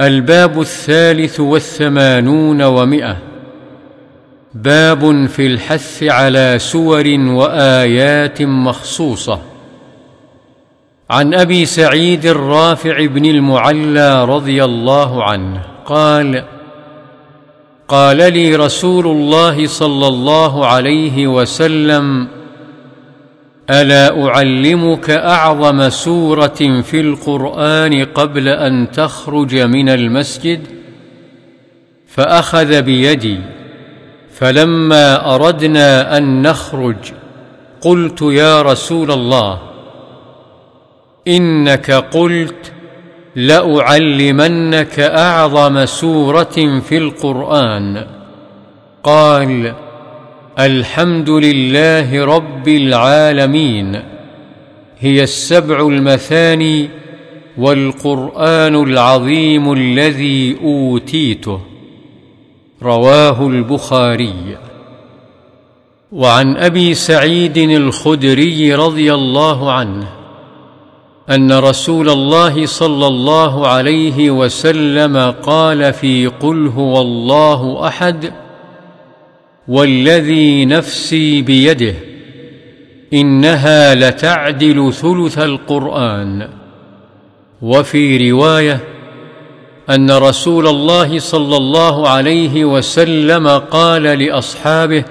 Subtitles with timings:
[0.00, 3.16] الباب الثالث والثمانون ومئة.
[4.54, 9.40] باب في الحث على سور وآيات مخصوصة.
[11.10, 16.44] عن أبي سعيد الرافع بن المعلى رضي الله عنه قال
[17.88, 22.28] قال لي رسول الله صلى الله عليه وسلم
[23.70, 30.66] ألا أعلمك أعظم سورة في القرآن قبل أن تخرج من المسجد؟
[32.06, 33.38] فأخذ بيدي
[34.32, 36.96] فلما أردنا أن نخرج
[37.80, 39.60] قلت يا رسول الله
[41.28, 42.72] إنك قلت
[43.36, 48.06] لأعلمنك أعظم سورة في القرآن.
[49.02, 49.74] قال
[50.58, 54.02] الحمد لله رب العالمين.
[54.98, 56.88] هي السبع المثاني
[57.58, 61.60] والقرآن العظيم الذي أوتيته.
[62.82, 64.58] رواه البخاري.
[66.12, 70.08] وعن أبي سعيد الخدري رضي الله عنه
[71.30, 78.45] أن رسول الله صلى الله عليه وسلم قال في قل هو الله أحد
[79.68, 81.94] والذي نفسي بيده
[83.12, 86.48] إنها لتعدل ثلث القرآن.
[87.62, 88.80] وفي رواية
[89.90, 95.04] أن رسول الله صلى الله عليه وسلم قال لأصحابه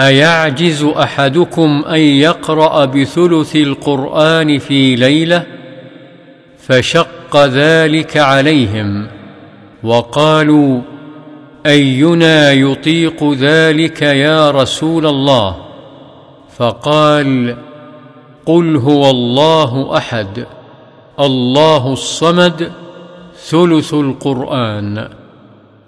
[0.00, 5.42] أيعجز أحدكم أن يقرأ بثلث القرآن في ليلة؟
[6.58, 9.06] فشق ذلك عليهم
[9.82, 10.80] وقالوا
[11.66, 15.56] أينا يطيق ذلك يا رسول الله؟
[16.56, 17.56] فقال
[18.46, 20.46] قل هو الله أحد
[21.20, 22.72] الله الصمد
[23.36, 25.08] ثلث القرآن.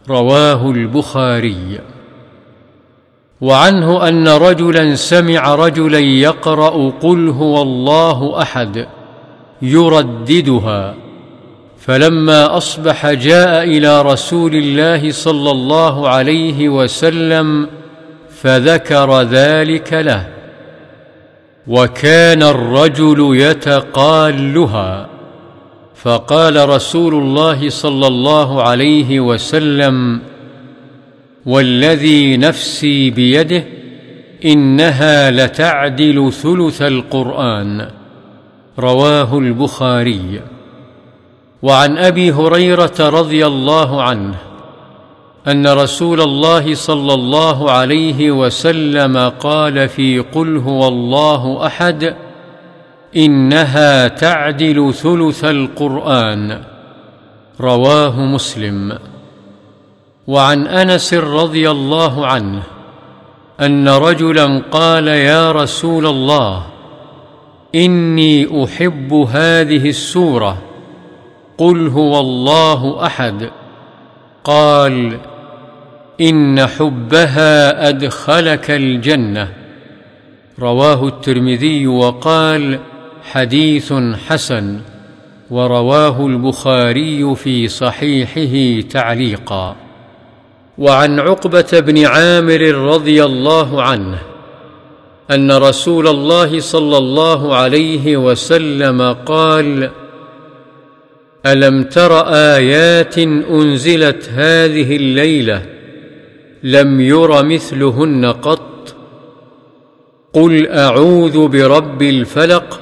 [0.09, 1.81] رواه البخاري.
[3.41, 8.87] وعنه أن رجلا سمع رجلا يقرأ قل هو الله أحد
[9.62, 11.08] يرددها.
[11.88, 17.69] فلما أصبح جاء إلى رسول الله صلى الله عليه وسلم
[18.43, 20.28] فذكر ذلك له.
[21.66, 25.09] وكان الرجل يتقالها.
[25.94, 30.21] فقال رسول الله صلى الله عليه وسلم
[31.47, 33.65] والذي نفسي بيده
[34.44, 37.88] إنها لتعدل ثلث القرآن.
[38.78, 40.41] رواه البخاري.
[41.63, 44.35] وعن أبي هريرة رضي الله عنه
[45.49, 52.15] أن رسول الله صلى الله عليه وسلم قال في قل هو الله أحد
[53.17, 56.61] إنها تعدل ثلث القرآن.
[57.61, 58.99] رواه مسلم.
[60.27, 62.63] وعن أنس رضي الله عنه
[63.61, 66.67] أن رجلا قال يا رسول الله
[67.75, 70.68] إني أحب هذه السورة
[71.59, 73.51] قل هو الله أحد.
[74.45, 75.19] قال
[76.21, 79.53] إن حبها أدخلك الجنة.
[80.59, 82.79] رواه الترمذي وقال
[83.23, 83.93] حديث
[84.29, 84.81] حسن
[85.51, 89.77] ورواه البخاري في صحيحه تعليقا.
[90.79, 94.19] وعن عقبة بن عامر رضي الله عنه
[95.31, 99.91] أن رسول الله صلى الله عليه وسلم قال
[101.47, 105.62] ألم تر آيات أنزلت هذه الليلة
[106.62, 108.94] لم ير مثلهن قط؟
[110.32, 112.81] قل أعوذ برب الفلق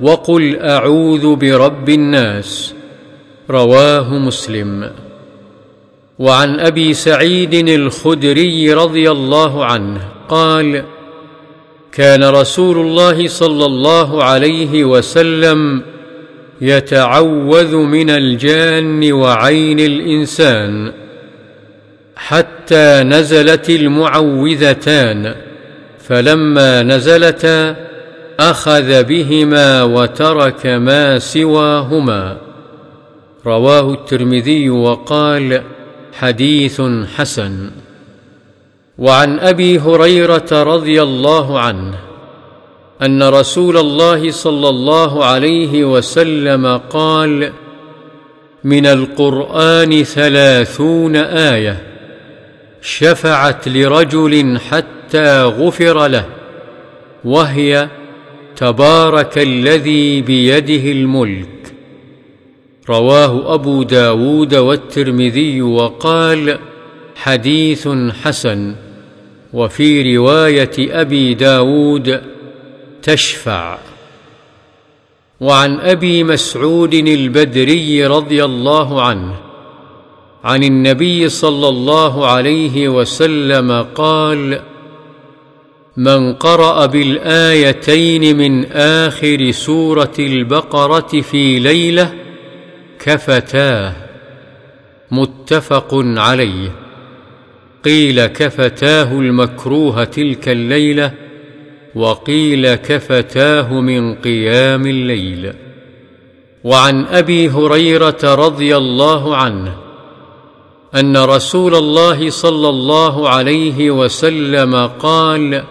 [0.00, 2.74] وقل أعوذ برب الناس.
[3.50, 4.90] رواه مسلم.
[6.18, 10.84] وعن أبي سعيد الخدري رضي الله عنه قال
[11.92, 15.82] كان رسول الله صلى الله عليه وسلم
[16.60, 20.92] يتعوذ من الجان وعين الإنسان
[22.16, 25.34] حتى نزلت المعوذتان
[25.98, 27.76] فلما نزلتا
[28.40, 32.36] أخذ بهما وترك ما سواهما.
[33.46, 35.62] رواه الترمذي وقال
[36.12, 36.82] حديث
[37.16, 37.70] حسن.
[38.98, 42.11] وعن أبي هريرة رضي الله عنه
[43.02, 47.52] أن رسول الله صلى الله عليه وسلم قال
[48.64, 51.82] من القرآن ثلاثون آية
[52.82, 56.24] شفعت لرجل حتى غفر له
[57.24, 57.88] وهي
[58.56, 61.48] تبارك الذي بيده الملك
[62.88, 66.58] رواه أبو داود والترمذي وقال
[67.16, 67.88] حديث
[68.22, 68.74] حسن
[69.52, 72.31] وفي رواية أبي داود
[73.02, 73.78] تشفع.
[75.40, 79.34] وعن أبي مسعود البدري رضي الله عنه
[80.44, 84.60] عن النبي صلى الله عليه وسلم قال
[85.96, 92.12] من قرأ بالآيتين من آخر سورة البقرة في ليلة
[92.98, 93.92] كفتاه.
[95.10, 96.72] متفق عليه.
[97.84, 101.21] قيل كفتاه المكروه تلك الليلة
[101.94, 105.52] وقيل كفتاه من قيام الليل.
[106.64, 109.76] وعن أبي هريرة رضي الله عنه
[110.94, 115.64] أن رسول الله صلى الله عليه وسلم قال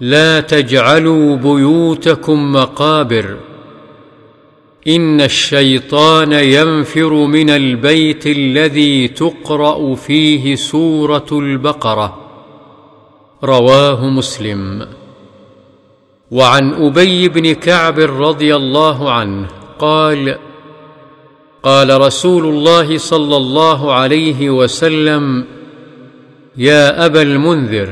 [0.00, 3.36] لا تجعلوا بيوتكم مقابر.
[4.88, 12.23] إن الشيطان ينفر من البيت الذي تقرأ فيه سورة البقرة.
[13.42, 14.86] رواه مسلم.
[16.30, 19.46] وعن أبي بن كعب رضي الله عنه
[19.78, 20.38] قال
[21.62, 25.44] قال رسول الله صلى الله عليه وسلم
[26.56, 27.88] يا أبا المنذر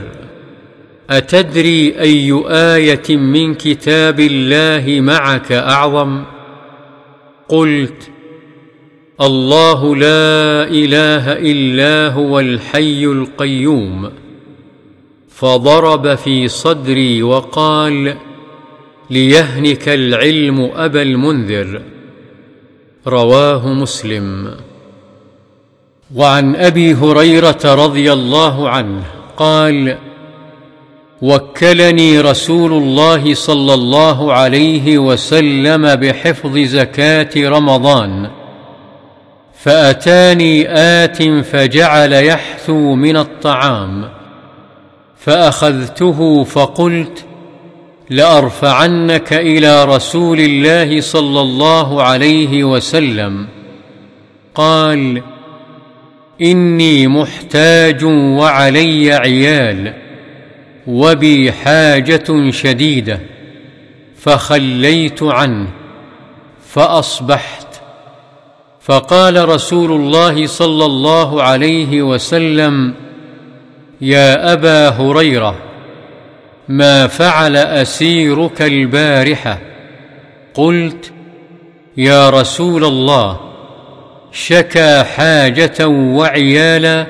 [1.11, 6.25] أتدري أي آية من كتاب الله معك أعظم؟
[7.49, 8.11] قلت
[9.21, 14.22] الله لا إله إلا هو الحي القيوم.
[15.43, 18.17] فضرب في صدري وقال
[19.11, 21.83] ليهنك العلم أبا المنذر.
[23.07, 24.55] رواه مسلم.
[26.15, 29.03] وعن أبي هريرة رضي الله عنه
[29.37, 29.99] قال
[31.23, 38.31] وكلني رسول الله صلى الله عليه وسلم بحفظ زكاة رمضان
[39.55, 44.22] فأتاني آت فجعل يحثو من الطعام.
[45.25, 47.25] فأخذته فقلت
[48.11, 53.47] لأرفعنك إلى رسول الله صلى الله عليه وسلم.
[54.55, 55.23] قال
[56.43, 59.95] إني محتاج وعلي عيال
[60.87, 63.21] وبي حاجة شديدة
[64.17, 65.69] فخليت عنه
[66.69, 67.67] فأصبحت.
[68.81, 72.95] فقال رسول الله صلى الله عليه وسلم
[74.03, 75.55] يا أبا هريرة
[76.69, 79.59] ما فعل أسيرك البارحة؟
[80.55, 81.13] قلت
[81.97, 83.41] يا رسول الله
[84.33, 87.07] شكى حاجة وعيالا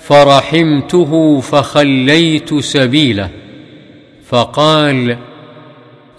[0.00, 3.28] فرحمته فخليت سبيله.
[4.28, 5.16] فقال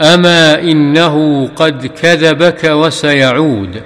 [0.01, 3.81] أما إنه قد كذبك وسيعود.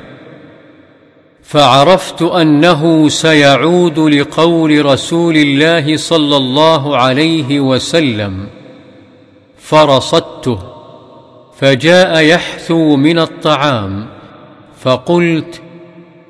[1.47, 8.47] فعرفت أنه سيعود لقول رسول الله صلى الله عليه وسلم
[9.57, 10.59] فرصدته
[11.57, 14.07] فجاء يحثو من الطعام
[14.79, 15.61] فقلت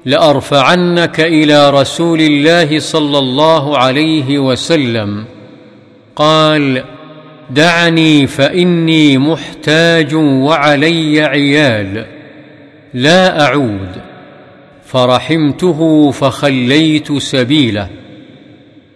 [0.06, 5.26] لأرفعنك إلى رسول الله صلى الله عليه وسلم
[6.16, 6.84] قال
[7.50, 12.06] دعني فإني محتاج وعلي عيال
[12.94, 14.07] لا أعود.
[14.88, 17.90] فرحمته فخليت سبيله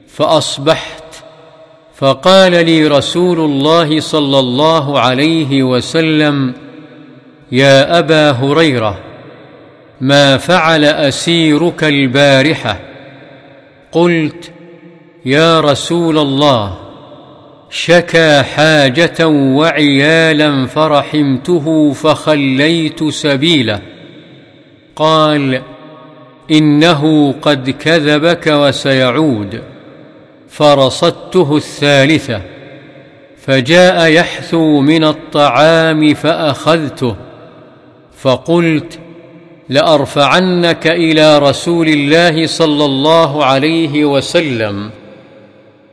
[0.08, 1.04] فاصبحت
[1.96, 6.54] فقال لي رسول الله صلى الله عليه وسلم
[7.52, 9.00] يا ابا هريره
[10.02, 12.80] ما فعل اسيرك البارحه؟
[13.92, 14.52] قلت
[15.26, 16.78] يا رسول الله
[17.70, 23.82] شكى حاجة وعيالا فرحمته فخليت سبيله.
[24.96, 25.62] قال
[26.52, 29.62] إنه قد كذبك وسيعود.
[30.50, 32.42] فرصدته الثالثة.
[33.38, 37.16] فجاء يحثو من الطعام فأخذته.
[38.18, 39.00] فقلت
[39.70, 44.90] لأرفعنك إلى رسول الله صلى الله عليه وسلم.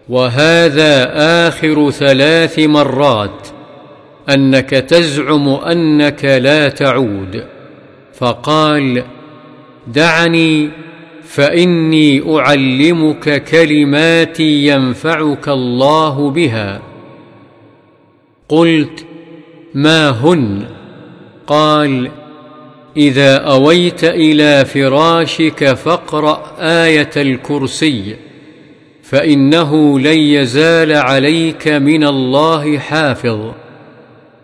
[0.09, 1.13] وهذا
[1.49, 3.49] آخر ثلاث مرات.
[4.29, 7.45] أنك تزعم أنك لا تعود.
[8.15, 9.05] فقال
[9.89, 10.71] دعني
[11.23, 16.83] فإني أعلمك كلمات ينفعك الله بها.
[18.49, 19.07] قلت
[19.75, 20.65] ما هن؟
[21.47, 22.11] قال
[22.97, 28.17] إذا أويت إلى فراشك فاقرأ آية الكرسي
[29.03, 33.53] فإنه لن يزال عليك من الله حافظ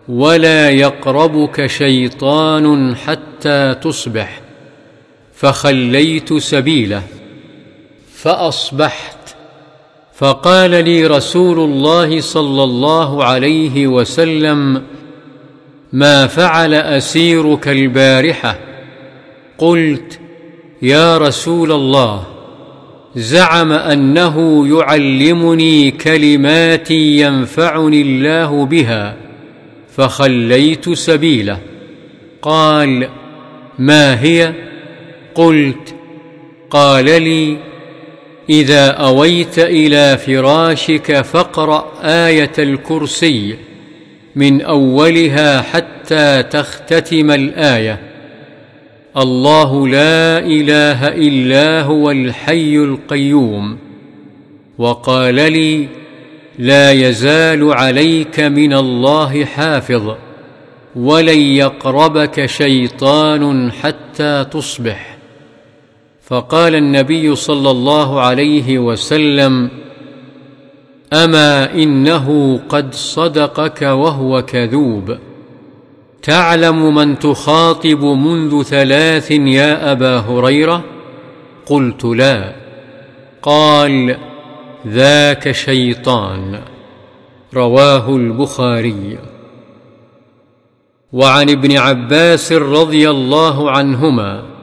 [0.07, 4.44] ولا يقربك شيطان حتى تصبح.
[5.45, 7.03] فخليت سبيله
[8.15, 9.35] فأصبحت.
[10.13, 14.83] فقال لي رسول الله صلى الله عليه وسلم
[15.93, 18.59] ما فعل أسيرك البارحة؟
[19.57, 20.19] قلت
[20.81, 22.23] يا رسول الله
[23.15, 29.17] زعم أنه يعلمني كلمات ينفعني الله بها
[29.95, 31.59] فخليت سبيله.
[32.41, 33.09] قال
[33.79, 34.74] ما هي؟
[35.35, 35.95] قلت
[36.69, 37.57] قال لي
[38.49, 43.55] إذا أويت إلى فراشك فاقرأ آية الكرسي
[44.35, 47.99] من أولها حتى تختتم الآية.
[49.17, 53.77] الله لا إله إلا هو الحي القيوم.
[54.77, 55.87] وقال لي
[56.59, 60.15] لا يزال عليك من الله حافظ
[60.95, 65.14] ولن يقربك شيطان حتى تصبح.
[66.27, 69.69] فقال النبي صلى الله عليه وسلم
[71.13, 75.17] أما إنه قد صدقك وهو كذوب.
[76.23, 80.83] تعلم من تخاطب منذ ثلاث يا أبا هريرة؟
[81.65, 82.55] قلت لا.
[83.41, 84.17] قال
[84.87, 86.59] ذاك شيطان.
[87.53, 89.17] رواه البخاري.
[91.13, 94.54] وعن ابن عباس رضي الله عنهما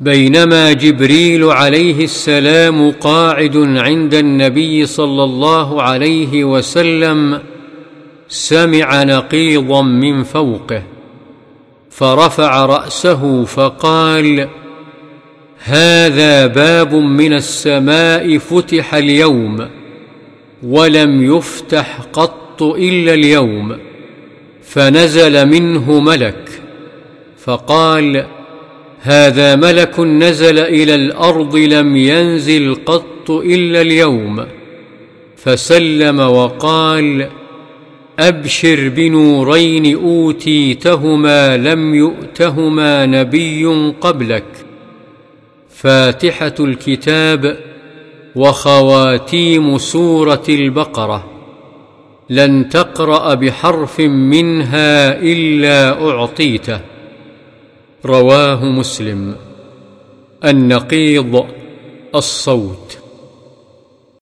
[0.00, 7.40] بينما جبريل عليه السلام قاعد عند النبي صلى الله عليه وسلم
[8.28, 10.82] سمع نقيضا من فوقه
[11.90, 14.48] فرفع رأسه فقال
[15.58, 19.68] هذا باب من السماء فتح اليوم
[20.62, 23.78] ولم يفتح قط إلا اليوم
[24.62, 26.48] فنزل منه ملك
[27.38, 28.26] فقال
[29.02, 34.46] هذا ملك نزل إلى الأرض لم ينزل قط إلا اليوم.
[35.36, 37.28] فسلم وقال
[38.18, 43.64] أبشر بنورين أوتيتهما لم يؤتهما نبي
[44.00, 44.44] قبلك.
[45.70, 47.56] فاتحة الكتاب
[48.36, 51.30] وخواتيم سورة البقرة.
[52.30, 56.89] لن تقرأ بحرف منها إلا أعطيته.
[58.04, 59.34] رواه مسلم.
[60.44, 61.46] النقيض
[62.14, 62.99] الصوت.